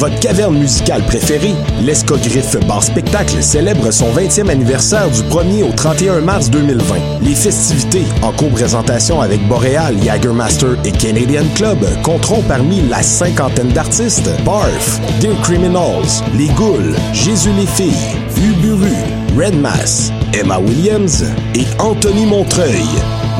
[0.00, 1.52] Votre caverne musicale préférée,
[1.84, 6.96] l'Escogriffe Bar Spectacle, célèbre son 20e anniversaire du 1er au 31 mars 2020.
[7.22, 14.30] Les festivités, en co-présentation avec Boréal, Jagermaster et Canadian Club, compteront parmi la cinquantaine d'artistes
[14.42, 18.88] Barf, Dear Criminals, Les Ghouls, Jésus les filles, Uburu,
[19.36, 22.86] Red Mass, Emma Williams et Anthony Montreuil.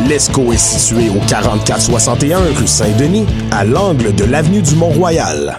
[0.07, 5.59] L'ESCO est situé au 4461 rue Saint-Denis, à l'angle de l'avenue du Mont-Royal.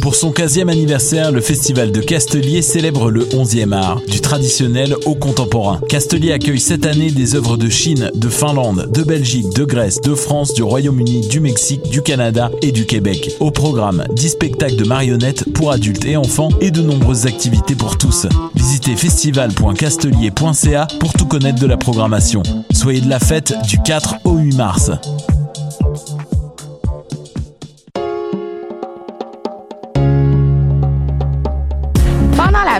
[0.00, 5.14] Pour son 15e anniversaire, le Festival de Castelier célèbre le 11e art, du traditionnel au
[5.14, 5.80] contemporain.
[5.88, 10.14] Castelier accueille cette année des œuvres de Chine, de Finlande, de Belgique, de Grèce, de
[10.14, 13.30] France, du Royaume-Uni, du Mexique, du Canada et du Québec.
[13.40, 17.96] Au programme, 10 spectacles de marionnettes pour adultes et enfants et de nombreuses activités pour
[17.96, 18.26] tous.
[18.54, 22.42] Visitez festival.castelier.ca pour tout connaître de la programmation.
[22.72, 24.90] Soyez de la fête du 4 au 8 mars.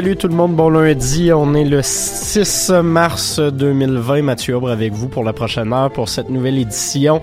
[0.00, 1.30] Salut tout le monde, bon lundi.
[1.30, 4.22] On est le 6 mars 2020.
[4.22, 7.20] Mathieu Aubre avec vous pour la prochaine heure pour cette nouvelle édition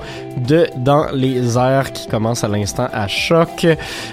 [0.48, 3.66] de Dans les airs qui commence à l'instant à choc.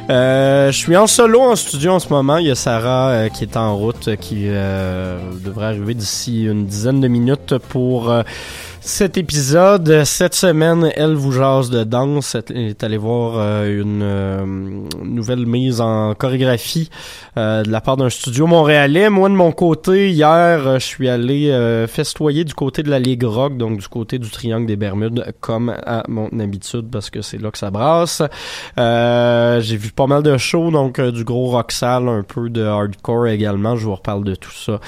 [0.08, 2.38] Euh, je suis en solo en studio en ce moment.
[2.38, 6.44] Il y a Sarah euh, qui est en route, euh, qui euh, devrait arriver d'ici
[6.44, 8.22] une dizaine de minutes pour euh,
[8.84, 10.04] cet épisode.
[10.04, 12.36] Cette semaine, elle vous jase de danse.
[12.54, 14.44] Est allée voir euh, une euh,
[15.02, 16.90] nouvelle mise en chorégraphie
[17.38, 19.08] euh, de la part d'un studio montréalais.
[19.08, 21.34] Moi, de mon côté, hier, je suis allé
[21.88, 25.70] festoyer du côté de la Ligue Rock, donc du côté du Triangle des Bermudes, comme
[25.70, 28.22] à mon habitude, parce que c'est là que ça brasse.
[28.76, 33.28] J'ai vu pas mal de shows, donc du gros rock sale, un peu de hardcore
[33.28, 33.76] également.
[33.76, 34.80] Je vous reparle de tout ça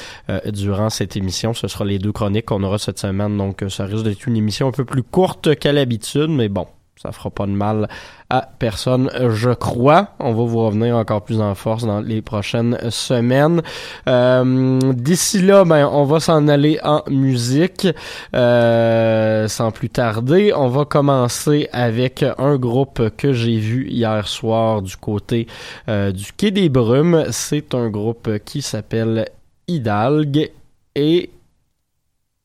[0.46, 1.54] durant cette émission.
[1.54, 4.68] Ce sera les deux chroniques qu'on aura cette semaine, donc ça risque d'être une émission
[4.68, 6.66] un peu plus courte qu'à l'habitude, mais bon,
[6.96, 7.88] ça fera pas de mal
[8.30, 10.08] à personne, je crois.
[10.18, 13.62] On va vous revenir encore plus en force dans les prochaines semaines.
[14.08, 17.86] Euh, D'ici là, ben, on va s'en aller en musique.
[18.34, 24.80] Euh, sans plus tarder, on va commencer avec un groupe que j'ai vu hier soir
[24.80, 25.46] du côté
[25.88, 27.26] euh, du Quai des Brumes.
[27.30, 29.28] C'est un groupe qui s'appelle
[29.68, 30.50] Hidalgue
[30.94, 31.30] et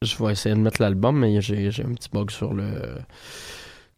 [0.04, 2.72] je vais essayer de mettre l'album, mais j'ai un petit bug sur le,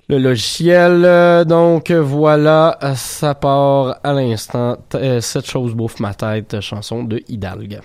[0.10, 1.04] le logiciel.
[1.06, 4.76] Euh, Donc voilà, ça part à l'instant.
[4.90, 7.80] T- euh, Cette chose bouffe ma tête, chanson de Hidalgue.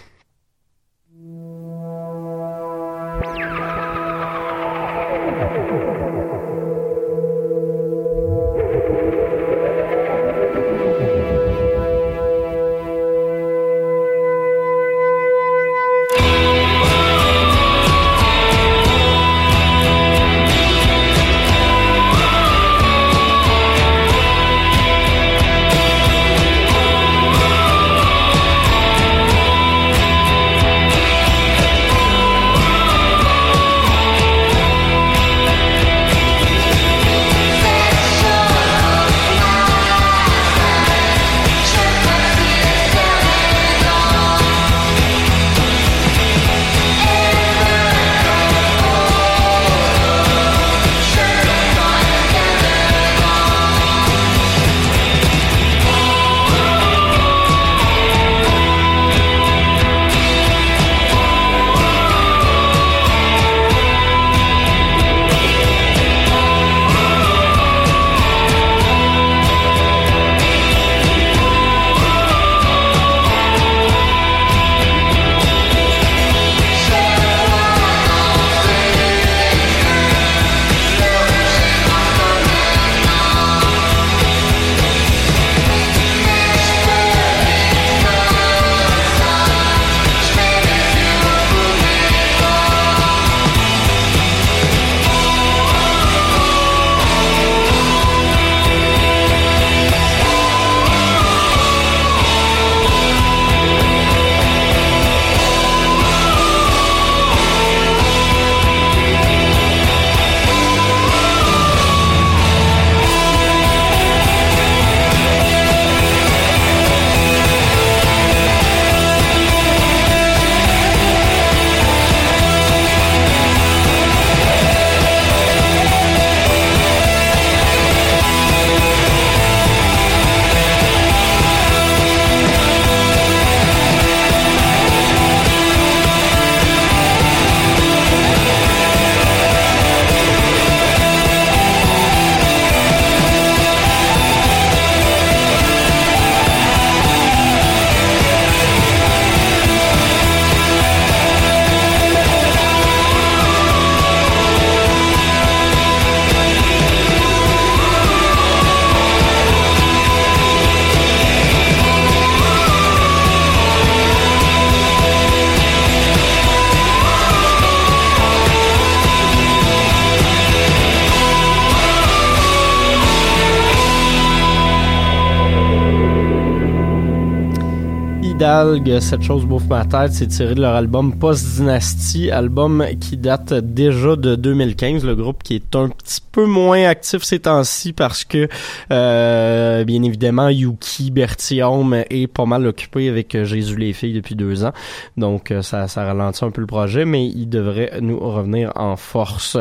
[178.69, 183.17] Hidalgue, cette chose bouffe ma tête, c'est tiré de leur album Post Dynasty, album qui
[183.17, 187.95] date déjà de 2015, le groupe qui est un petit peu moins actif ces temps-ci
[187.95, 188.49] parce que
[188.93, 194.35] euh, bien évidemment Yuki Bertium est pas mal occupé avec euh, Jésus les filles depuis
[194.35, 194.73] deux ans,
[195.17, 198.97] donc euh, ça, ça ralentit un peu le projet, mais il devrait nous revenir en
[198.97, 199.57] force.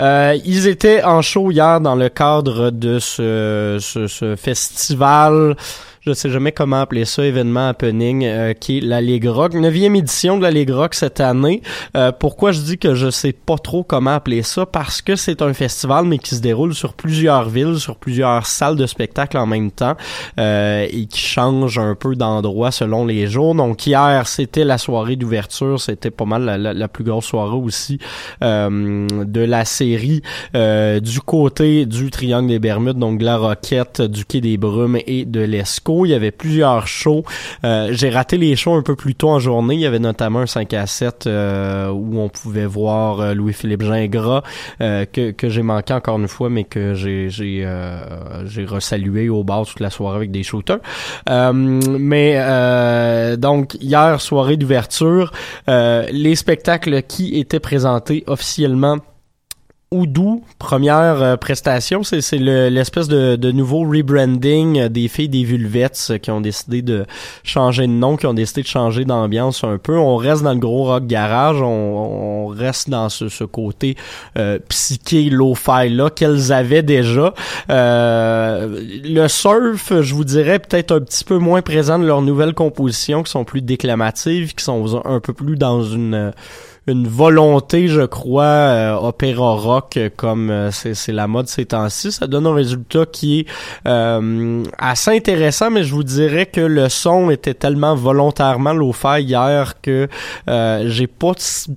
[0.00, 5.56] Euh, ils étaient en show hier dans le cadre de ce, ce, ce festival
[6.04, 9.54] je sais jamais comment appeler ça, événement happening, euh, qui est la Ligue Rock.
[9.54, 11.62] Neuvième édition de la Ligue Rock cette année.
[11.96, 14.66] Euh, pourquoi je dis que je sais pas trop comment appeler ça?
[14.66, 18.74] Parce que c'est un festival, mais qui se déroule sur plusieurs villes, sur plusieurs salles
[18.74, 19.94] de spectacle en même temps,
[20.40, 23.54] euh, et qui change un peu d'endroit selon les jours.
[23.54, 27.98] Donc hier, c'était la soirée d'ouverture, c'était pas mal la, la, plus grosse soirée aussi
[28.40, 30.22] de la série
[30.52, 35.24] du côté du Triangle des Bermudes, donc de la Roquette, du Quai des Brumes et
[35.24, 35.91] de l'Esco.
[36.04, 37.24] Il y avait plusieurs shows.
[37.64, 39.74] Euh, j'ai raté les shows un peu plus tôt en journée.
[39.74, 43.82] Il y avait notamment un 5 à 7 euh, où on pouvait voir euh, Louis-Philippe
[43.82, 44.42] Gingras
[44.78, 47.66] que, que j'ai manqué encore une fois, mais que j'ai j'ai
[48.44, 50.78] j'ai resalué au bar toute la soirée avec des shooters.
[51.28, 52.36] mais
[53.36, 55.32] donc hier soirée d'ouverture,
[55.68, 58.98] les spectacles qui étaient présentés officiellement
[59.92, 66.08] Oudou, première euh, prestation, c'est l'espèce de, de, nouveau rebranding euh, des filles des Vulvettes
[66.10, 67.04] euh, qui ont décidé de
[67.44, 69.98] changer de nom, qui ont décidé de changer d'ambiance un peu.
[69.98, 73.96] On reste dans le gros rock garage, on, on reste dans ce, ce côté
[74.38, 77.34] euh, psyché lo-fi là qu'elles avaient déjà.
[77.68, 83.22] le surf, je vous dirais peut-être un petit peu moins présent de leurs nouvelles compositions,
[83.22, 86.32] qui sont plus déclamatives, qui sont un peu plus dans une
[86.86, 92.10] une volonté, je crois, euh, opéra rock comme euh, c'est la mode ces temps-ci.
[92.10, 93.46] Ça donne un résultat qui est
[93.86, 99.80] euh, assez intéressant, mais je vous dirais que le son était tellement volontairement lo hier
[99.80, 100.08] que
[100.84, 101.32] j'ai pas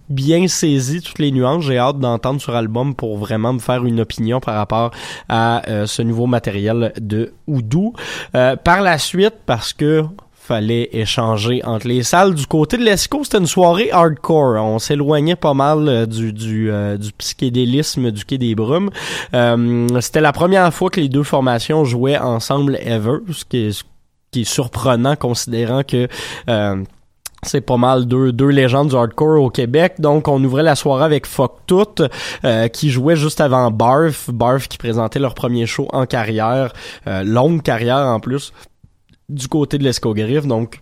[0.10, 1.64] bien saisi toutes les nuances.
[1.64, 4.92] J'ai hâte d'entendre sur album pour vraiment me faire une opinion par rapport
[5.30, 7.94] à ce nouveau matériel de Oudou.
[8.32, 10.04] par la suite, parce que
[10.46, 12.36] fallait échanger entre les salles.
[12.36, 14.64] Du côté de l'ESCO, c'était une soirée hardcore.
[14.64, 18.92] On s'éloignait pas mal euh, du du, euh, du psychédélisme du Quai des Brumes.
[19.34, 23.84] Euh, c'était la première fois que les deux formations jouaient ensemble ever, ce qui est,
[24.32, 26.08] qui est surprenant considérant que
[27.44, 29.96] c'est pas mal deux, deux légendes du hardcore au Québec.
[30.00, 32.02] Donc, on ouvrait la soirée avec Fuck Tout,
[32.74, 34.32] qui jouait juste avant Barf.
[34.32, 36.74] Barf qui présentait leur premier show en carrière,
[37.06, 38.52] longue carrière en plus
[39.30, 40.80] du côté de l'escogriffe, donc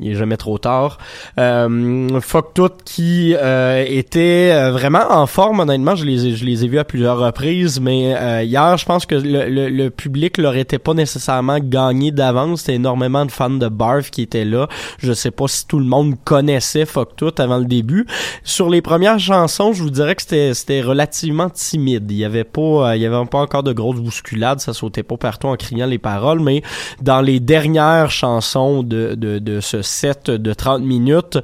[0.00, 0.98] il est jamais trop tard.
[1.38, 6.44] Euh, Fuck Tout qui euh, était euh, vraiment en forme, honnêtement, je les ai, je
[6.44, 9.90] les ai vus à plusieurs reprises, mais euh, hier, je pense que le, le, le
[9.90, 12.60] public leur était pas nécessairement gagné d'avance.
[12.60, 14.68] C'était énormément de fans de Barf qui étaient là.
[14.98, 18.06] Je sais pas si tout le monde connaissait Fuck Tout avant le début.
[18.42, 22.10] Sur les premières chansons, je vous dirais que c'était, c'était relativement timide.
[22.10, 25.16] Il y avait pas, il y avait pas encore de grosses bousculades, ça sautait pas
[25.16, 26.62] partout en criant les paroles, mais
[27.00, 31.38] dans les dernières chansons de, de, de ce set de 30 minutes.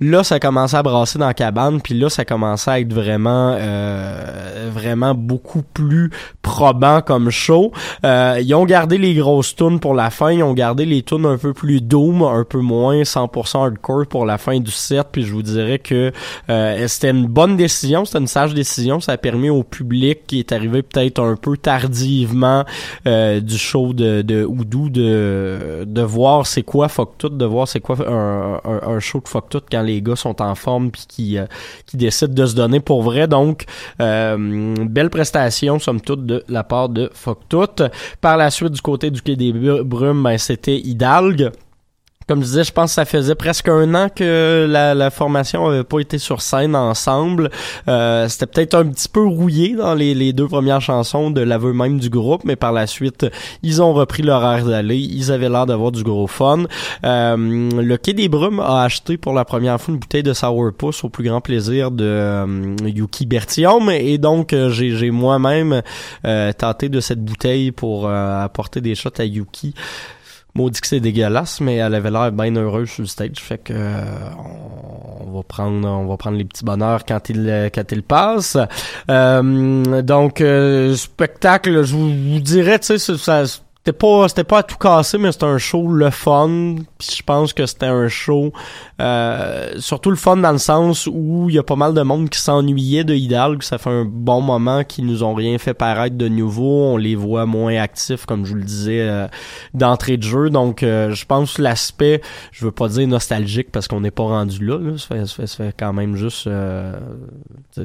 [0.00, 3.56] Là, ça commençait à brasser dans la cabane, puis là, ça commençait à être vraiment,
[3.58, 6.10] euh, vraiment beaucoup plus
[6.42, 7.72] probant comme show.
[8.04, 11.26] Euh, ils ont gardé les grosses tunes pour la fin, ils ont gardé les tunes
[11.26, 15.22] un peu plus doom, un peu moins 100% hardcore pour la fin du set, puis
[15.22, 16.12] je vous dirais que
[16.50, 20.38] euh, c'était une bonne décision, c'était une sage décision, ça a permis au public qui
[20.38, 22.64] est arrivé peut-être un peu tardivement
[23.04, 27.80] du show de, de Oudou de, de voir c'est quoi Fuck Tout, de voir c'est
[27.80, 31.38] quoi un, un, show de fuck tout quand les gars sont en forme puis qui,
[31.38, 31.46] euh,
[31.86, 33.28] qui décident de se donner pour vrai.
[33.28, 33.64] Donc,
[34.00, 37.66] euh, belle prestation, somme toute, de la part de fuck tout.
[38.20, 41.50] Par la suite, du côté du Quai des Brumes, ben, c'était Hidalgue.
[42.28, 45.68] Comme je disais, je pense que ça faisait presque un an que la, la formation
[45.68, 47.50] avait pas été sur scène ensemble.
[47.86, 51.72] Euh, C'était peut-être un petit peu rouillé dans les, les deux premières chansons de l'aveu
[51.72, 53.26] même du groupe, mais par la suite,
[53.62, 54.98] ils ont repris leur air d'aller.
[54.98, 56.64] Ils avaient l'air d'avoir du gros fun.
[57.04, 61.04] Euh, le Quai des Brumes a acheté pour la première fois une bouteille de Sourpuss
[61.04, 65.82] au plus grand plaisir de euh, Yuki Bertium, et donc euh, j'ai moi-même
[66.24, 69.74] euh, tenté de cette bouteille pour apporter des shots à Yuki
[70.56, 73.38] maudit que c'est dégueulasse, mais elle avait l'air bien heureuse sur le stage.
[73.38, 74.02] Fait que euh,
[75.20, 78.56] on va prendre on va prendre les petits bonheurs quand il quand il passe.
[79.10, 83.44] Euh, donc euh, spectacle, je vous, dirais, tu sais, ça
[83.86, 86.74] c'était pas c'était pas à tout casser mais c'était un show le fun.
[86.98, 88.52] Puis je pense que c'était un show
[89.00, 92.28] euh, surtout le fun dans le sens où il y a pas mal de monde
[92.28, 96.16] qui s'ennuyait de Hidalgo ça fait un bon moment qu'ils nous ont rien fait paraître
[96.16, 96.86] de nouveau.
[96.86, 99.28] On les voit moins actifs comme je vous le disais euh,
[99.72, 100.50] d'entrée de jeu.
[100.50, 104.64] Donc euh, je pense l'aspect je veux pas dire nostalgique parce qu'on n'est pas rendu
[104.64, 106.48] là, Ça, fait, ça, fait, quand même juste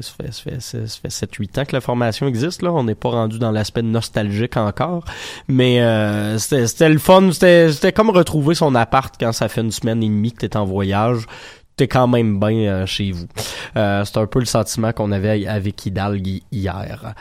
[0.00, 2.72] fait, ça fait, ça fait 7 8 ans que la formation existe là.
[2.72, 5.04] On n'est pas rendu dans l'aspect nostalgique encore.
[5.46, 7.30] Mais euh, c'était le fun.
[7.32, 10.64] C'était comme retrouver son appart quand ça fait une semaine et demie que t'es en
[10.64, 11.26] voyage
[11.76, 13.26] t'es quand même bien euh, chez vous.
[13.76, 17.14] Euh, c'est un peu le sentiment qu'on avait avec Hidalgo hier.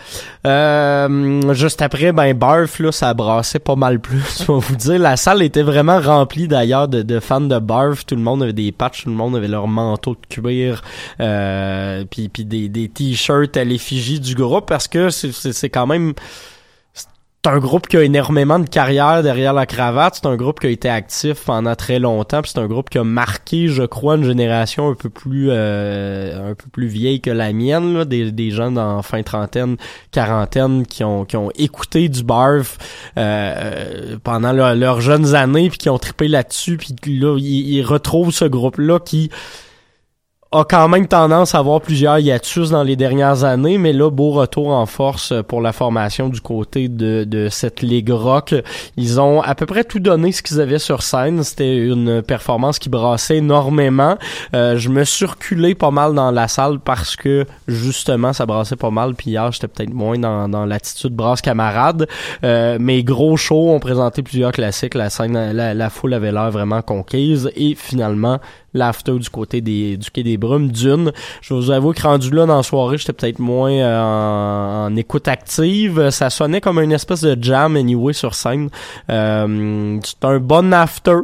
[0.46, 4.40] Euh, juste après, ben Barf, là, ça brassait pas mal plus.
[4.40, 8.06] Je vais vous dire, la salle était vraiment remplie d'ailleurs de, de, fans de Barf.
[8.06, 10.82] Tout le monde avait des patchs, tout le monde avait leur manteau de cuir,
[11.20, 16.14] euh, puis des, des t-shirts à l'effigie du groupe parce que c'est quand même
[17.44, 20.20] c'est un groupe qui a énormément de carrière derrière la cravate.
[20.22, 22.42] C'est un groupe qui a été actif pendant très longtemps.
[22.46, 26.54] C'est un groupe qui a marqué, je crois, une génération un peu plus euh, un
[26.54, 28.06] peu plus vieille que la mienne, là.
[28.06, 29.78] Des, des gens dans fin trentaine,
[30.12, 32.78] quarantaine qui ont qui ont écouté du barf
[33.18, 38.32] euh, pendant leurs jeunes années puis qui ont trippé là-dessus puis là ils, ils retrouvent
[38.32, 39.32] ce groupe là qui
[40.54, 44.32] a quand même tendance à avoir plusieurs hiatus dans les dernières années, mais là, beau
[44.32, 48.54] retour en force pour la formation du côté de, de cette Ligue Rock.
[48.98, 51.42] Ils ont à peu près tout donné ce qu'ils avaient sur scène.
[51.44, 54.18] C'était une performance qui brassait énormément.
[54.54, 58.92] Euh, je me circulais pas mal dans la salle parce que, justement, ça brassait pas
[58.92, 59.16] mal.
[59.16, 62.10] Puis hier, j'étais peut-être moins dans, dans l'attitude brasse camarade.
[62.44, 64.96] Euh, mais gros show, ont présenté plusieurs classiques.
[64.96, 67.50] La scène, la, la foule avait l'air vraiment conquise.
[67.56, 68.40] Et finalement,
[68.74, 71.12] l'after du côté des, du quai des Brumes d'une.
[71.42, 75.28] Je vous avoue que rendu là dans la soirée, j'étais peut-être moins euh, en, écoute
[75.28, 76.10] active.
[76.10, 78.70] Ça sonnait comme une espèce de jam anyway sur scène.
[79.10, 81.20] Euh, c'est un bon after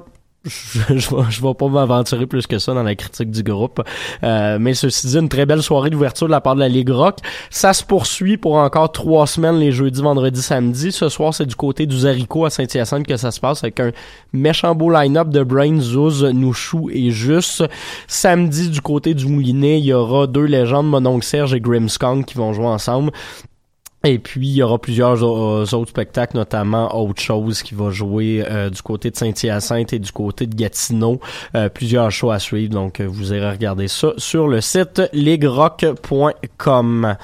[0.48, 1.00] je, vais,
[1.30, 3.82] je vais pas m'aventurer plus que ça dans la critique du groupe.
[4.24, 6.89] Euh, mais ceci dit, une très belle soirée d'ouverture de la part de la Ligue
[6.89, 7.18] Rock.
[7.50, 10.92] Ça se poursuit pour encore trois semaines, les jeudis, vendredis, samedi.
[10.92, 13.92] Ce soir, c'est du côté du Zarico à Saint-Hyacinthe que ça se passe avec un
[14.34, 17.63] méchant beau line-up de Brain, Zouz, Nouchou et Juste.
[18.08, 22.36] Samedi, du côté du Moulinet, il y aura deux légendes, Mononcle Serge et Grimskong qui
[22.36, 23.12] vont jouer ensemble.
[24.04, 28.46] Et puis, il y aura plusieurs euh, autres spectacles, notamment Autre Chose qui va jouer
[28.48, 31.20] euh, du côté de Saint-Hyacinthe et du côté de Gatineau.
[31.56, 37.16] Euh, plusieurs shows à suivre, donc vous irez regarder ça sur le site legrock.com.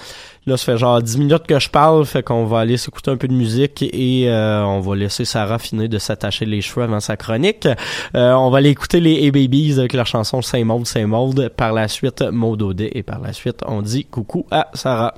[0.45, 3.17] Là, ça fait genre 10 minutes que je parle, fait qu'on va aller s'écouter un
[3.17, 7.15] peu de musique et on va laisser Sarah finir de s'attacher les cheveux avant sa
[7.15, 7.65] chronique.
[8.13, 11.49] on va aller écouter les A-Babies avec leur chanson Saint Maude, Saint Maude.
[11.55, 15.13] Par la suite, Maud et par la suite, on dit coucou à Sarah.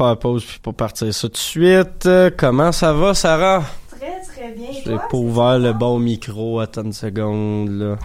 [0.00, 2.06] Faire pause puis pour partir ça tout de suite.
[2.06, 3.62] Euh, comment ça va, Sarah?
[3.90, 4.68] Très, très bien.
[4.84, 6.60] J'ai pas ouvert le bon micro.
[6.60, 7.96] Attends une seconde, là.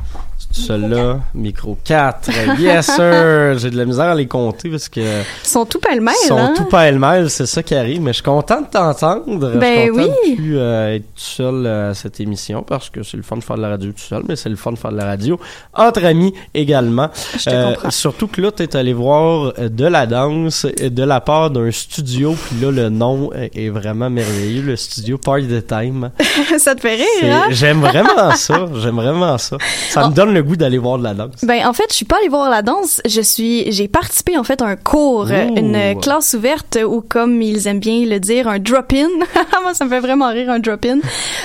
[0.66, 1.20] Celui-là.
[1.34, 2.30] Micro 4.
[2.60, 3.58] Yes, sir!
[3.58, 6.38] J'ai de la misère à les compter parce que Ils sont tout pêle-mêle, ils sont
[6.38, 6.54] hein?
[6.56, 8.02] tout pêle-mêle, c'est ça qui arrive.
[8.02, 9.52] Mais je suis content de t'entendre.
[9.54, 10.32] je Ben suis content oui.
[10.32, 13.38] de plus euh, être tout seul euh, à cette émission parce que c'est le fun
[13.38, 15.06] de faire de la radio tout seul, mais c'est le fun de faire de la
[15.06, 15.40] radio
[15.74, 17.10] entre amis également.
[17.38, 17.92] Je te Euh, comprends.
[17.92, 21.72] surtout que là, t'es allé voir euh, de la danse euh, de la part d'un
[21.72, 26.10] studio, puis là, le nom euh, est vraiment merveilleux, le studio Party the Time.
[26.58, 27.44] ça te fait rire, hein?
[27.52, 29.58] J'aime vraiment ça, j'aime vraiment ça.
[29.90, 31.44] Ça me donne le goût d'aller voir de la danse.
[31.44, 33.02] Ben en fait, je suis pas allée voir la danse.
[33.06, 35.58] Je suis, j'ai participé en fait à un cours, euh, Ouh.
[35.58, 39.08] une classe ouverte ou comme ils aiment bien le dire, un drop-in.
[39.62, 41.00] Moi, ça me fait vraiment rire un drop-in.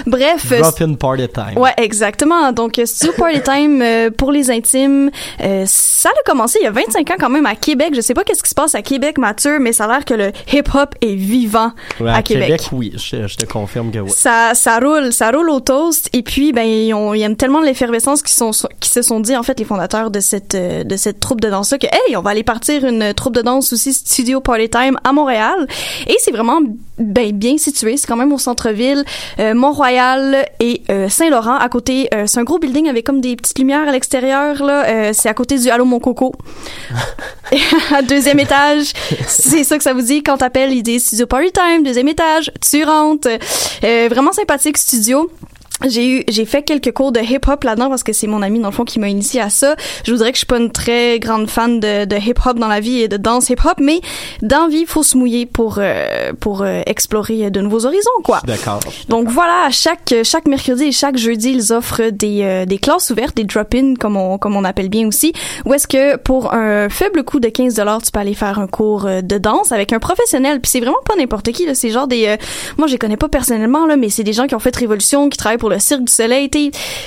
[0.07, 0.53] Bref.
[0.53, 1.57] euh, Drop in Party Time.
[1.59, 2.53] Ouais, exactement.
[2.53, 5.11] Donc, euh, Studio Party Time euh, pour les intimes,
[5.43, 7.93] euh, ça a commencé il y a 25 ans quand même à Québec.
[7.95, 10.15] Je sais pas qu'est-ce qui se passe à Québec, Mathieu, mais ça a l'air que
[10.15, 12.63] le hip-hop est vivant Ouais, à, Québec.
[12.73, 14.11] oui, je, je te confirme que oui.
[14.15, 16.09] Ça, ça roule, ça roule au toast.
[16.13, 18.53] Et puis, ben, ils, ont, ils aiment tellement l'effervescence qu'ils sont,
[18.91, 21.49] qui se sont dit, en fait, les fondateurs de cette, euh, de cette troupe de
[21.49, 24.99] danse-là, que, hey, on va aller partir une troupe de danse aussi, Studio Party Time,
[25.05, 25.69] à Montréal.
[26.09, 26.61] Et c'est vraiment,
[26.99, 27.97] ben, bien situé.
[27.97, 29.05] C'est quand même au centre-ville,
[29.39, 31.57] euh, Mont-Royal et euh, Saint-Laurent.
[31.57, 35.13] À côté, euh, c'est un gros building avec comme des petites lumières à l'extérieur, là.
[35.13, 36.35] C'est à côté du Allô Mon Coco.
[37.95, 38.93] à deuxième étage.
[39.27, 42.53] C'est ça que ça vous dit quand t'appelles, ils disent Studio Party Time, deuxième étage,
[42.61, 43.29] tu rentres.
[43.83, 45.31] Vraiment sympathique studio.
[45.87, 48.69] J'ai eu, j'ai fait quelques cours de hip-hop là-dedans parce que c'est mon ami dans
[48.69, 49.77] le fond qui m'a initié à ça.
[50.05, 52.81] Je voudrais que je suis pas une très grande fan de, de hip-hop dans la
[52.81, 54.01] vie et de danse hip-hop, mais
[54.43, 58.41] dans vie, faut se mouiller pour euh, pour euh, explorer de nouveaux horizons quoi.
[58.45, 58.81] D'accord.
[59.09, 63.37] Donc voilà, chaque chaque mercredi et chaque jeudi, ils offrent des euh, des classes ouvertes,
[63.37, 65.33] des drop-in comme on comme on appelle bien aussi,
[65.65, 68.67] où est-ce que pour un faible coût de 15 dollars, tu peux aller faire un
[68.67, 70.61] cours euh, de danse avec un professionnel.
[70.61, 72.37] Puis c'est vraiment pas n'importe qui là, c'est genre des euh,
[72.79, 75.29] moi je les connais pas personnellement là, mais c'est des gens qui ont fait Révolution,
[75.29, 76.51] qui travaillent pour le Cirque du Soleil,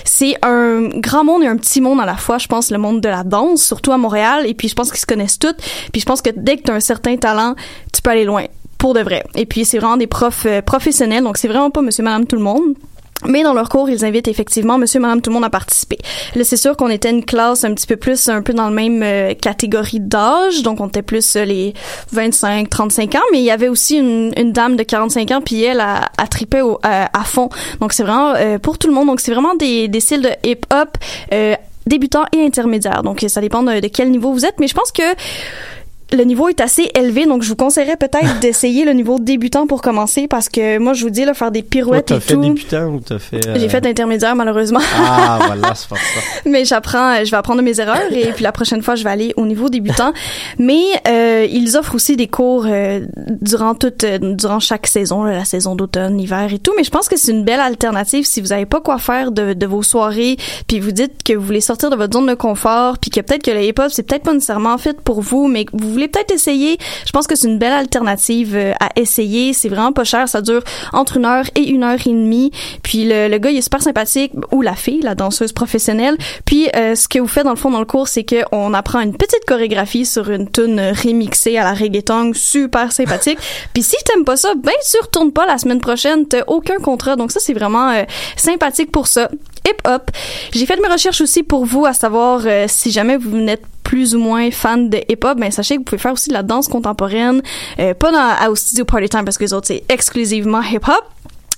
[0.04, 3.02] c'est un grand monde et un petit monde à la fois, je pense le monde
[3.02, 5.58] de la danse, surtout à Montréal et puis je pense qu'ils se connaissent toutes.
[5.92, 7.56] Puis je pense que dès que tu as un certain talent,
[7.94, 8.46] tu peux aller loin
[8.78, 9.24] pour de vrai.
[9.36, 12.36] Et puis c'est vraiment des profs euh, professionnels, donc c'est vraiment pas monsieur madame tout
[12.36, 12.76] le monde.
[13.28, 15.98] Mais dans leur cours, ils invitent effectivement monsieur, madame, tout le monde à participer.
[16.36, 18.76] Là, c'est sûr qu'on était une classe un petit peu plus, un peu dans le
[18.76, 20.62] même euh, catégorie d'âge.
[20.64, 21.74] Donc, on était plus euh, les
[22.12, 23.20] 25, 35 ans.
[23.32, 26.28] Mais il y avait aussi une, une dame de 45 ans, puis elle a, a
[26.28, 27.50] trippé au- à, à fond.
[27.80, 29.08] Donc, c'est vraiment euh, pour tout le monde.
[29.08, 30.90] Donc, c'est vraiment des, des styles de hip-hop
[31.34, 31.56] euh,
[31.88, 33.04] débutants et intermédiaires.
[33.04, 34.60] Donc, ça dépend de quel niveau vous êtes.
[34.60, 35.04] Mais je pense que
[36.14, 39.82] le niveau est assez élevé, donc je vous conseillerais peut-être d'essayer le niveau débutant pour
[39.82, 42.42] commencer, parce que moi, je vous dis, là, faire des pirouettes t'as et fait tout.
[42.42, 43.46] débutant ou t'as fait...
[43.48, 46.04] euh, J'ai fait intermédiaire malheureusement, Ah, voilà, c'est pour ça.
[46.46, 49.04] mais j'apprends, euh, je vais apprendre de mes erreurs et puis la prochaine fois je
[49.04, 50.14] vais aller au niveau débutant.
[50.60, 53.02] Mais euh, ils offrent aussi des cours euh,
[53.42, 56.74] durant toute, euh, durant chaque saison, là, la saison d'automne, hiver et tout.
[56.78, 59.54] Mais je pense que c'est une belle alternative si vous avez pas quoi faire de,
[59.54, 62.98] de vos soirées, puis vous dites que vous voulez sortir de votre zone de confort,
[63.00, 65.72] puis que peut-être que le hip-hop c'est peut-être pas nécessairement fait pour vous, mais que
[65.74, 66.78] vous voulez peut-être essayer.
[67.06, 69.54] Je pense que c'est une belle alternative euh, à essayer.
[69.54, 72.52] C'est vraiment pas cher, ça dure entre une heure et une heure et demie.
[72.84, 76.18] Puis le, le gars il est super sympathique ou la fille, la danseuse professionnelle.
[76.46, 78.74] Puis euh, ce que vous faites dans le fond dans le cours, c'est que on
[78.74, 83.40] apprend une petite chorégraphie sur une tune remixée à la reggaeton, super sympathique.
[83.74, 87.16] Puis si t'aimes pas ça, ben tu retournes pas la semaine prochaine, t'as aucun contrat.
[87.16, 88.04] Donc ça c'est vraiment euh,
[88.36, 89.30] sympathique pour ça.
[89.68, 90.12] Hip hop.
[90.52, 93.64] J'ai fait mes recherches aussi pour vous à savoir euh, si jamais vous n'êtes
[93.94, 96.34] plus ou moins fan de hip hop, ben sachez que vous pouvez faire aussi de
[96.34, 97.44] la danse contemporaine,
[97.80, 101.06] euh, pas dans, au studio Party Time parce que les autres c'est exclusivement hip hop.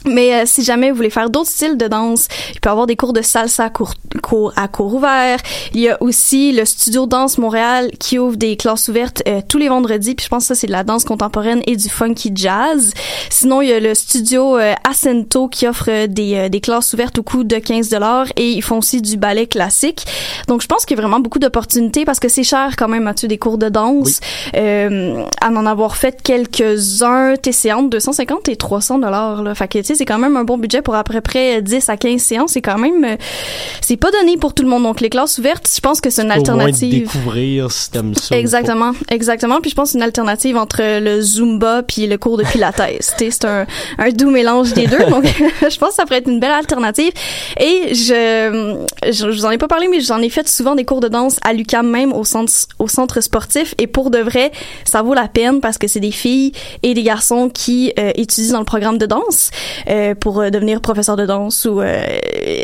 [0.06, 2.88] Mais euh, si jamais vous voulez faire d'autres styles de danse, il peut y avoir
[2.88, 5.40] des cours de salsa à cours, cours- à cours ouverts.
[5.74, 9.58] Il y a aussi le studio Danse Montréal qui ouvre des classes ouvertes euh, tous
[9.58, 10.16] les vendredis.
[10.16, 12.94] Puis je pense que ça c'est de la danse contemporaine et du funky jazz.
[13.30, 16.94] Sinon il y a le studio euh, Ascento qui offre euh, des, euh, des classes
[16.94, 20.06] ouvertes au coût de 15 dollars et ils font aussi du ballet classique.
[20.48, 23.04] Donc je pense qu'il y a vraiment beaucoup d'opportunités parce que c'est cher quand même
[23.04, 24.20] Mathieu des cours de danse.
[24.56, 29.56] Euh, à en avoir fait quelques-uns, tes séances 250 et 300 dollars là.
[29.56, 31.98] Fait que sais c'est quand même un bon budget pour à peu près 10 à
[31.98, 33.16] 15 séances, c'est quand même euh,
[33.82, 34.84] c'est pas donné pour tout le monde.
[34.84, 37.08] Donc les classes ouvertes, je pense que c'est une Au moins alternative.
[37.08, 38.38] découvrir si t'aimes ça.
[38.38, 39.62] Exactement, exactement.
[39.62, 42.76] Puis je pense que c'est une alternative entre le Zumba puis le cours de Pilates.
[43.00, 43.66] C'est un,
[43.98, 44.98] un doux mélange des deux.
[45.10, 45.26] Donc,
[45.62, 47.12] je pense que ça pourrait être une belle alternative.
[47.60, 50.84] Et je, je, je vous en ai pas parlé, mais j'en ai fait souvent des
[50.86, 53.74] cours de danse à l'UCAM même au centre, au centre sportif.
[53.78, 54.52] Et pour de vrai,
[54.84, 56.52] ça vaut la peine parce que c'est des filles
[56.84, 59.52] et des garçons qui euh, étudient dans le programme de danse.
[59.90, 62.04] Euh, pour euh, devenir professeur de danse ou euh,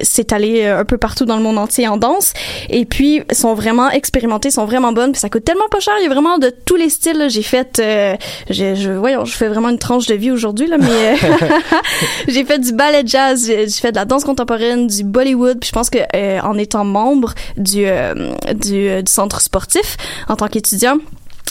[0.04, 2.34] s'étaler euh, un peu partout dans le monde entier en danse.
[2.70, 5.12] Et puis, sont vraiment expérimentées, sont vraiment bonnes.
[5.12, 5.94] Puis ça coûte tellement pas cher.
[6.00, 7.28] Il y a vraiment de tous les styles.
[7.30, 8.16] J'ai fait, euh,
[8.50, 10.88] j'ai- je, voyons, je fais vraiment une tranche de vie aujourd'hui là, mais
[11.24, 11.48] euh,
[12.28, 15.60] j'ai fait du ballet jazz, j'ai j'ai fait de la danse contemporaine, du Bollywood.
[15.60, 18.14] Puis je pense que euh, en étant membre du euh,
[18.54, 20.98] du, du centre sportif en tant qu'étudiant.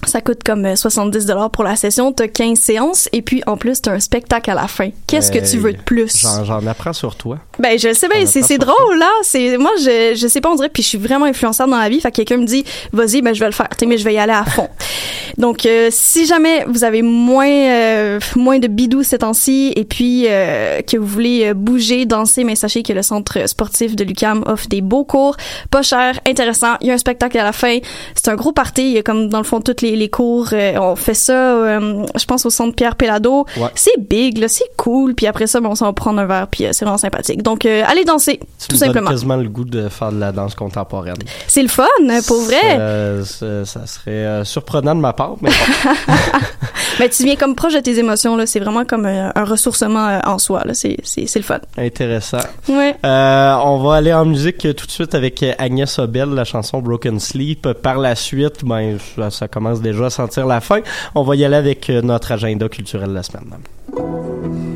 [0.06, 3.56] Ça coûte comme euh, 70 dollars pour la session, t'as 15 séances et puis en
[3.56, 4.90] plus t'as un spectacle à la fin.
[5.06, 6.26] Qu'est-ce que tu veux de plus?
[6.44, 7.38] J'en, apprends sur toi.
[7.58, 10.70] ben je sais bien, c'est drôle là, c'est moi je je sais pas on dirait
[10.70, 13.34] puis je suis vraiment influençable dans la vie, fait que quelqu'un me dit vas-y ben
[13.34, 14.68] je vais le faire, mais je vais y aller à fond.
[15.38, 20.26] Donc euh, si jamais vous avez moins euh, moins de bidou ces temps-ci et puis
[20.28, 24.42] euh, que vous voulez euh, bouger, danser, mais sachez que le centre sportif de l'UCAM
[24.46, 25.36] offre des beaux cours,
[25.70, 27.78] pas cher, intéressant, il y a un spectacle à la fin,
[28.14, 30.48] c'est un gros party, il y a comme dans le fond toutes les, les cours,
[30.52, 33.46] euh, on fait ça euh, je pense au centre Pierre Pelado.
[33.56, 33.68] Ouais.
[33.74, 36.48] C'est big là, c'est cool, puis après ça ben, on s'en va prendre un verre
[36.48, 37.42] puis euh, c'est vraiment sympathique.
[37.42, 39.10] Donc allez danser Tu tout me donnes simplement.
[39.10, 41.16] quasiment le goût de faire de la danse contemporaine.
[41.46, 41.84] C'est le fun,
[42.26, 43.22] pour vrai.
[43.24, 46.12] Ça, serait surprenant de ma part, mais bon.
[46.98, 50.08] Mais tu viens comme proche de tes émotions là, c'est vraiment comme euh, un ressourcement
[50.08, 51.60] euh, en soi là, c'est le fun.
[51.78, 52.38] intéressant.
[52.68, 52.96] Ouais.
[53.04, 57.20] Euh, on va aller en musique tout de suite avec Agnès Obel, la chanson Broken
[57.20, 57.72] Sleep.
[57.72, 60.80] Par la suite, ben ça, ça commence déjà à sentir la fin.
[61.14, 64.69] On va y aller avec notre agenda culturel de la semaine.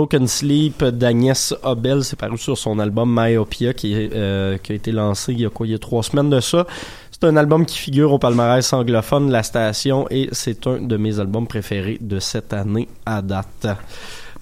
[0.00, 2.04] Broken Sleep d'Agnès Obel.
[2.04, 5.66] C'est paru sur son album Myopia euh, qui a été lancé il y a quoi,
[5.66, 6.66] il y a trois semaines de ça.
[7.10, 11.20] C'est un album qui figure au palmarès anglophone la station et c'est un de mes
[11.20, 13.66] albums préférés de cette année à date.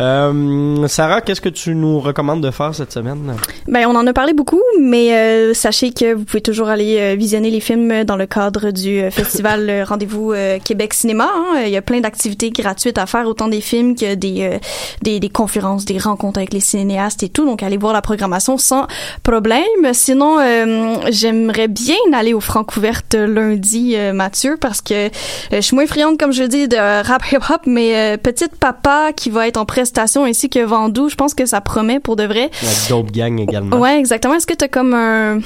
[0.01, 3.35] Euh, Sarah, qu'est-ce que tu nous recommandes de faire cette semaine?
[3.67, 7.15] Ben, on en a parlé beaucoup, mais euh, sachez que vous pouvez toujours aller euh,
[7.17, 11.29] visionner les films dans le cadre du euh, festival euh, Rendez-vous euh, Québec Cinéma.
[11.35, 11.63] hein.
[11.65, 14.59] Il y a plein d'activités gratuites à faire, autant des films que des, euh,
[15.03, 17.45] des, des conférences, des rencontres avec les cinéastes et tout.
[17.45, 18.87] Donc, allez voir la programmation sans
[19.23, 19.63] problème.
[19.93, 25.11] Sinon, euh, j'aimerais bien aller au Francouverte lundi, euh, Mathieu, parce que euh,
[25.53, 29.31] je suis moins friande, comme je dis, de rap hip-hop, mais euh, Petite Papa qui
[29.31, 32.51] va être en prestation ainsi que Vendoux, je pense que ça promet pour de vrai.
[32.63, 33.79] La Dope Gang également.
[33.79, 34.35] Ouais, exactement.
[34.35, 35.41] Est-ce que tu comme un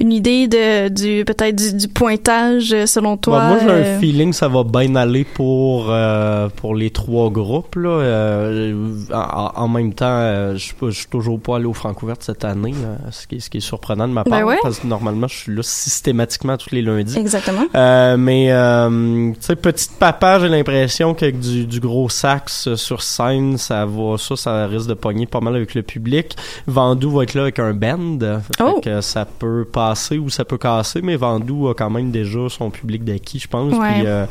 [0.00, 4.00] une idée de du peut-être du, du pointage euh, selon toi moi, j'ai euh, un
[4.00, 7.76] feeling que ça va bien aller pour euh, pour les trois groupes.
[7.76, 7.88] Là.
[7.90, 8.74] Euh,
[9.12, 12.74] en, en même temps, euh, je je suis toujours pas allé au Francouverte cette année,
[12.82, 14.58] euh, ce, qui est, ce qui est surprenant de ma part, Ben ouais.
[14.62, 17.18] parce que normalement, je suis là systématiquement tous les lundis.
[17.18, 17.64] Exactement.
[17.74, 22.76] Euh, mais euh, tu sais, petite papa, j'ai l'impression qu'avec du, du gros sax euh,
[22.76, 26.36] sur scène, ça va, ça, ça risque de pogner pas mal avec le public.
[26.66, 28.80] Vendoux va être là avec un band, fait Oh.
[28.82, 32.70] que ça peut passer ou ça peut casser, mais Vendoux a quand même déjà son
[32.70, 33.72] public d'acquis, je pense.
[33.72, 33.92] Ouais.
[33.92, 34.26] Puis euh,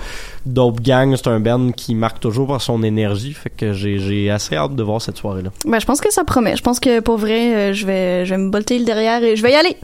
[0.46, 4.56] Dope Gang, c'est un band qui marque toujours par son énergie, fait que j'ai assez
[4.56, 5.50] hâte de voir cette soirée-là.
[5.66, 6.56] Ben, je pense que ça promet.
[6.56, 9.36] Je pense que pour vrai, euh, je vais, je vais me bolter le derrière et
[9.36, 9.76] je vais y aller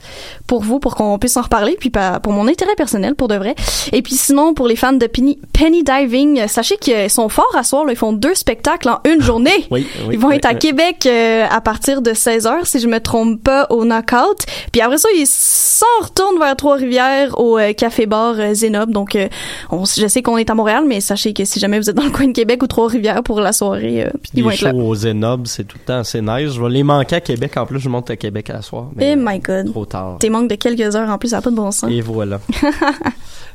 [0.47, 1.91] pour vous, pour qu'on puisse en reparler, puis
[2.23, 3.55] pour mon intérêt personnel, pour de vrai.
[3.91, 7.55] Et puis sinon, pour les fans de Penny, Penny Diving, euh, sachez qu'ils sont forts
[7.55, 7.85] à soir.
[7.85, 7.91] là.
[7.91, 9.65] ils font deux spectacles en une journée.
[9.71, 10.55] Oui, oui, ils vont oui, être à.
[10.55, 14.45] Québec euh, à partir de 16h, si je me trompe pas, au Knockout.
[14.71, 15.27] Puis après ça, ils
[15.65, 18.91] s'en retournent vers Trois-Rivières au euh, café-bar euh, Zénob.
[18.91, 19.27] Donc, euh,
[19.71, 22.03] on, je sais qu'on est à Montréal, mais sachez que si jamais vous êtes dans
[22.05, 24.73] le coin de Québec ou Trois-Rivières pour la soirée, Puis ils vont être là.
[24.73, 26.51] au Zenob, c'est tout le temps assez nice.
[26.53, 27.57] Je vais les manquer à Québec.
[27.57, 28.87] En plus, je monte à Québec à soir.
[28.95, 29.71] Mais Eh my god.
[29.71, 30.17] trop tard.
[30.19, 31.89] T'es manque de quelques heures en plus, ça n'a pas de bon sens.
[31.91, 32.39] Et voilà.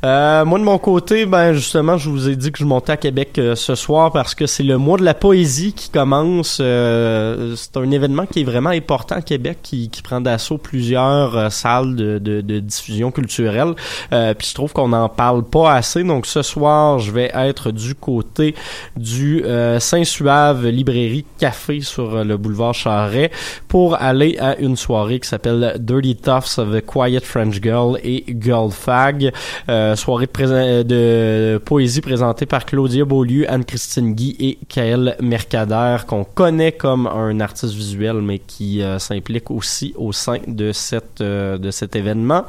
[0.03, 2.97] Euh, moi de mon côté, ben justement, je vous ai dit que je montais à
[2.97, 6.57] Québec euh, ce soir parce que c'est le mois de la poésie qui commence.
[6.63, 11.37] Euh, c'est un événement qui est vraiment important à Québec, qui, qui prend d'assaut plusieurs
[11.37, 11.51] euh,
[11.97, 13.75] de, de, de diffusion culturelle.
[14.13, 16.03] Euh, Puis je trouve qu'on n'en parle pas assez.
[16.05, 18.55] Donc ce soir, je vais être du côté
[18.97, 23.31] du euh, Saint-Suave Librairie Café sur euh, le boulevard Charret
[23.69, 28.25] pour aller à une soirée qui s'appelle Dirty Toughs of the Quiet French Girl et
[28.41, 29.33] Girl Fag.
[29.69, 36.25] Euh, soirée de, de poésie présentée par Claudia Beaulieu, Anne-Christine Guy et Kaël Mercader, qu'on
[36.25, 41.59] connaît comme un artiste visuel, mais qui euh, s'implique aussi au sein de, cette, euh,
[41.59, 42.45] de cet événement.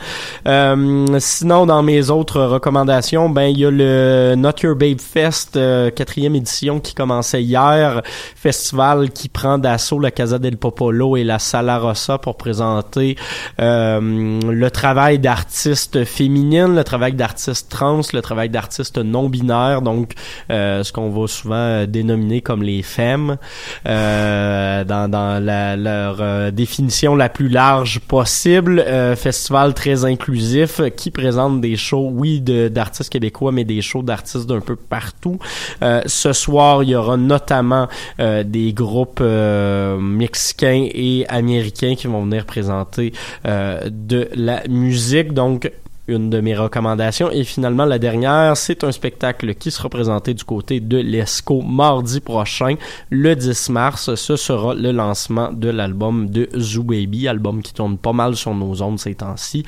[0.47, 5.55] Euh, sinon, dans mes autres recommandations, ben il y a le Not Your Babe Fest,
[5.55, 8.01] euh, quatrième édition qui commençait hier,
[8.35, 13.15] festival qui prend d'assaut la Casa del Popolo et la Sala Rossa pour présenter
[13.59, 20.13] euh, le travail d'artistes féminines, le travail d'artistes trans, le travail d'artistes non binaires, donc
[20.49, 23.37] ce qu'on va souvent dénominer comme les femmes,
[23.85, 28.83] dans, la- leur définition la plus large possible.
[29.21, 34.61] Festival très inclusif qui présente des shows, oui, d'artistes québécois, mais des shows d'artistes d'un
[34.61, 35.37] peu partout.
[35.83, 37.87] Euh, ce soir, il y aura notamment
[38.19, 43.13] euh, des groupes euh, mexicains et américains qui vont venir présenter
[43.45, 45.33] de la musique.
[45.33, 45.71] Donc,
[46.11, 47.31] une de mes recommandations.
[47.31, 52.19] Et finalement, la dernière, c'est un spectacle qui sera présenté du côté de l'ESCO mardi
[52.19, 52.75] prochain,
[53.09, 54.13] le 10 mars.
[54.15, 58.53] Ce sera le lancement de l'album de Zoo Baby, album qui tourne pas mal sur
[58.53, 59.63] nos ondes ces temps-ci.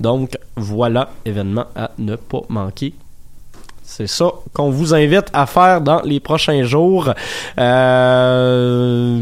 [0.00, 2.94] Donc, voilà, événement à ne pas manquer.
[3.98, 7.12] C'est ça qu'on vous invite à faire dans les prochains jours.
[7.58, 9.18] Euh,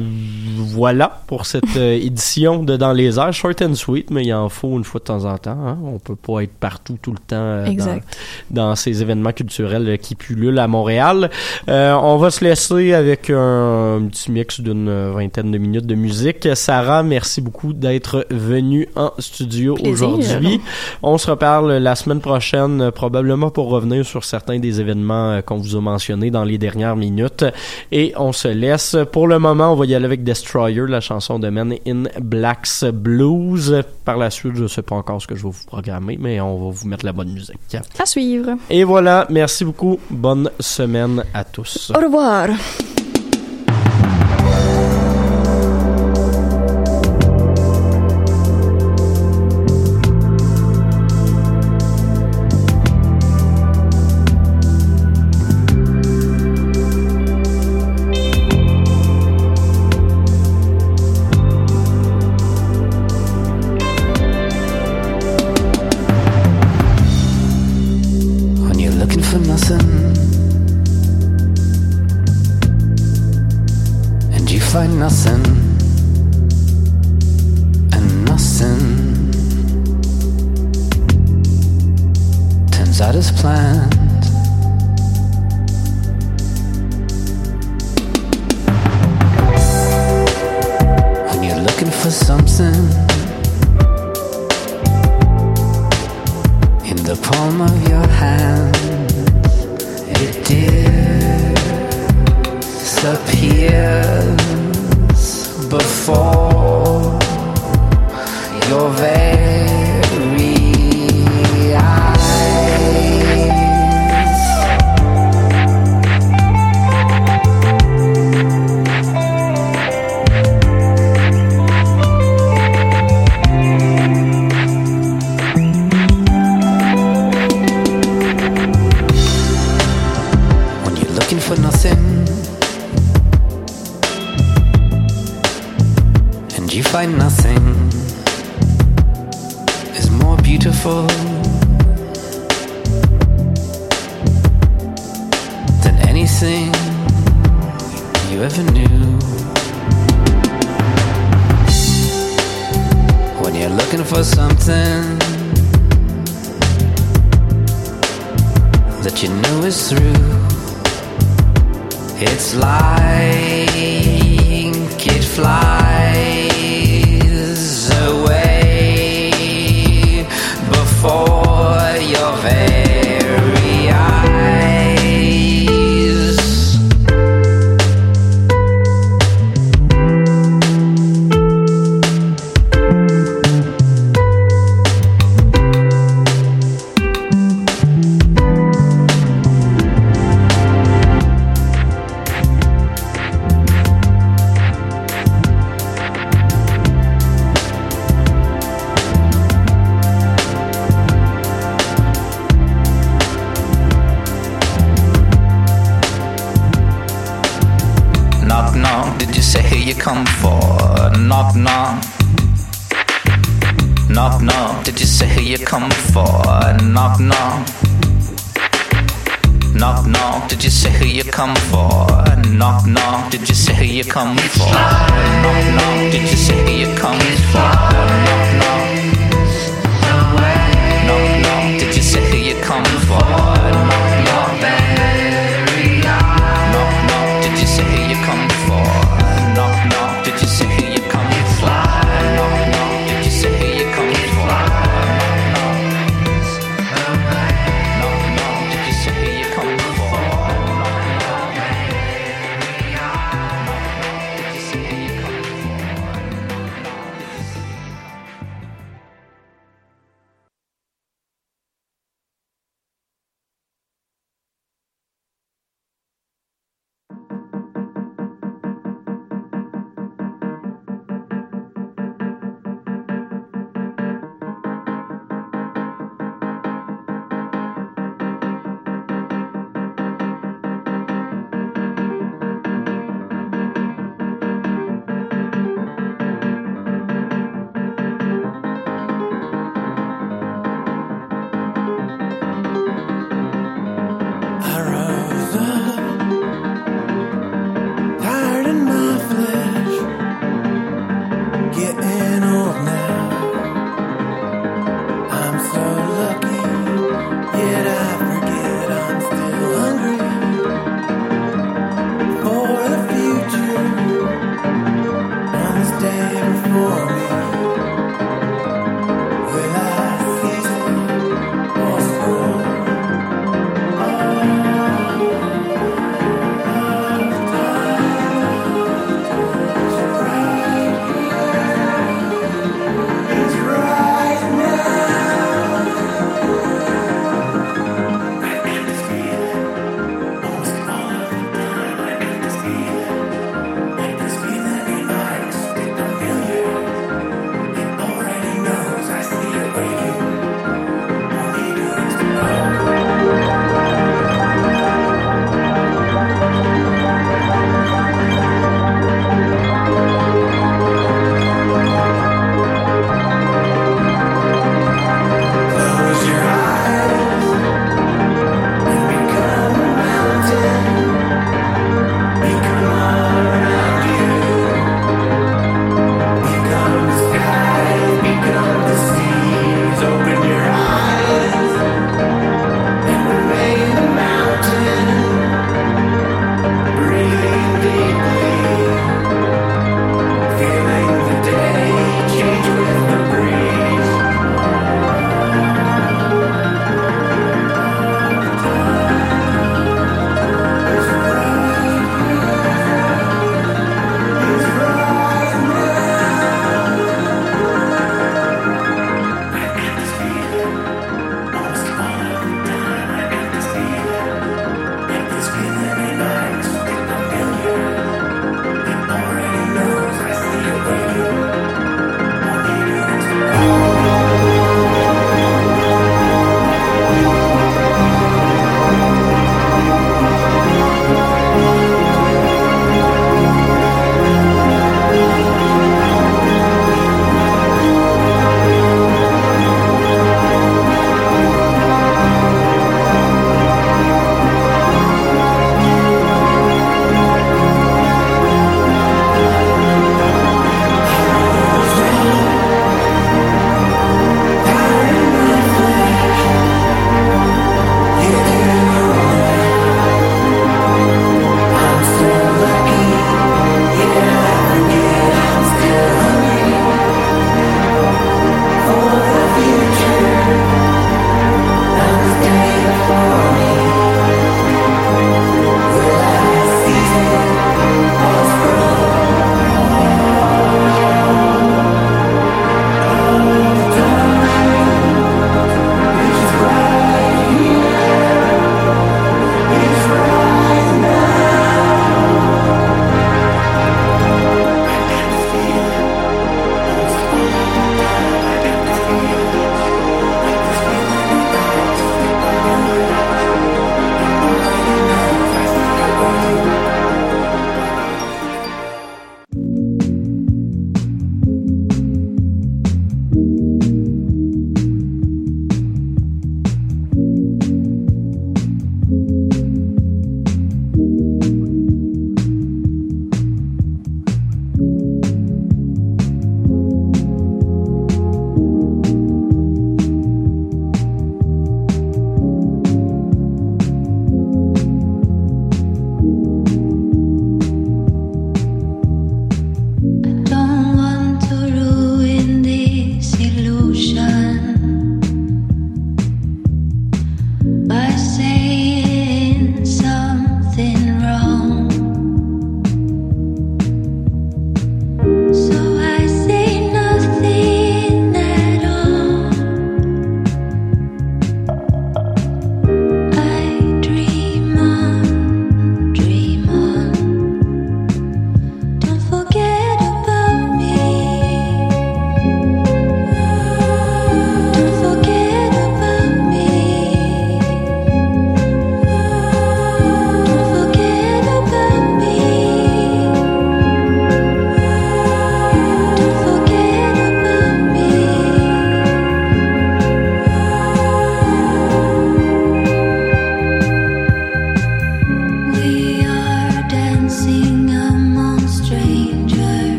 [0.76, 3.32] voilà pour cette euh, édition de Dans les airs.
[3.32, 5.56] Short and sweet, mais il en faut une fois de temps en temps.
[5.66, 5.78] Hein?
[5.82, 8.18] On peut pas être partout tout le temps euh, dans, Exact.
[8.50, 11.30] dans ces événements culturels euh, qui pullulent à Montréal.
[11.70, 15.94] Euh, on va se laisser avec un, un petit mix d'une vingtaine de minutes de
[15.94, 16.48] musique.
[16.54, 20.60] Sarah, merci beaucoup d'être venue en studio aujourd'hui.
[21.02, 25.56] On se reparle la semaine prochaine, probablement pour revenir sur certains des événements euh, qu'on
[25.56, 27.44] vous a mentionnés dans les dernières minutes.
[27.92, 28.96] Et on se laisse.
[29.12, 32.84] Pour le moment, on va y aller avec Destroyer, la chanson de Men in Black's
[32.84, 33.82] Blues.
[34.04, 36.56] Par la suite, je sais pas encore ce que je vais vous programmer, mais on
[36.56, 37.76] va vous mettre la bonne musique.
[37.98, 38.56] À suivre.
[38.70, 39.98] Et voilà, merci beaucoup.
[40.10, 41.92] Bonne semaine à tous.
[41.94, 42.48] Au revoir.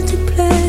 [0.00, 0.65] to play.